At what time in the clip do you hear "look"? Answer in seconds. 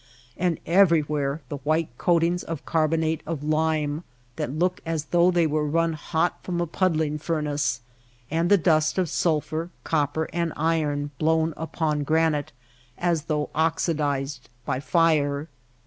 4.51-4.81